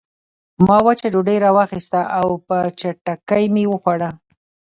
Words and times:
ما 0.67 0.77
وچه 0.87 1.07
ډوډۍ 1.13 1.37
راواخیسته 1.45 2.01
او 2.19 2.27
په 2.47 2.57
چټکۍ 2.79 3.45
مې 3.53 3.63
وخوړه 3.69 4.09